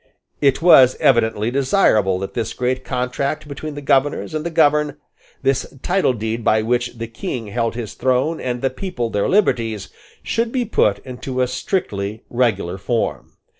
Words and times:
It 0.41 0.63
was 0.63 0.95
evidently 0.99 1.51
desirable 1.51 2.17
that 2.17 2.33
this 2.33 2.53
great 2.55 2.83
contract 2.83 3.47
between 3.47 3.75
the 3.75 3.83
governors 3.83 4.33
and 4.33 4.43
the 4.43 4.49
governed, 4.49 4.95
this 5.43 5.71
titledeed 5.83 6.43
by 6.43 6.63
which 6.63 6.97
the 6.97 7.05
King 7.05 7.45
held 7.49 7.75
his 7.75 7.93
throne 7.93 8.39
and 8.39 8.63
the 8.63 8.71
people 8.71 9.11
their 9.11 9.29
liberties, 9.29 9.89
should 10.23 10.51
be 10.51 10.65
put 10.65 10.97
into 11.05 11.39
a 11.39 11.47
strictly 11.47 12.23
regular 12.31 12.79
form. 12.79 13.37